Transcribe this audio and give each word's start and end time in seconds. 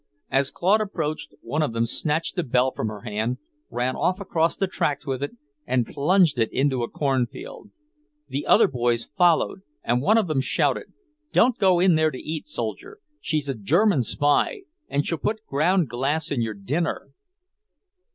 As 0.31 0.49
Claude 0.49 0.81
approached, 0.81 1.35
one 1.41 1.61
of 1.61 1.73
them 1.73 1.85
snatched 1.85 2.35
the 2.35 2.41
bell 2.41 2.71
from 2.71 2.87
her 2.87 3.01
hand, 3.01 3.37
ran 3.69 3.95
off 3.95 4.19
across 4.19 4.55
the 4.57 4.65
tracks 4.65 5.05
with 5.05 5.21
it, 5.21 5.37
and 5.67 5.85
plunged 5.85 6.39
into 6.39 6.81
a 6.81 6.89
cornfield. 6.89 7.69
The 8.27 8.47
other 8.47 8.67
boys 8.67 9.05
followed, 9.05 9.61
and 9.83 10.01
one 10.01 10.17
of 10.17 10.27
them 10.27 10.41
shouted, 10.41 10.91
"Don't 11.31 11.59
go 11.59 11.79
in 11.79 11.93
there 11.93 12.09
to 12.09 12.17
eat, 12.17 12.47
soldier. 12.47 12.97
She's 13.19 13.47
a 13.47 13.53
German 13.53 14.01
spy, 14.01 14.61
and 14.89 15.05
she'll 15.05 15.19
put 15.19 15.45
ground 15.45 15.87
glass 15.87 16.31
in 16.31 16.41
your 16.41 16.55
dinner!" 16.55 17.11